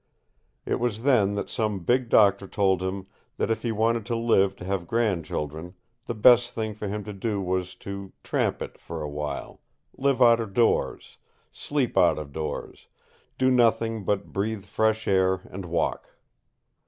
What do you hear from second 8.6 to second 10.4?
it" for a time live out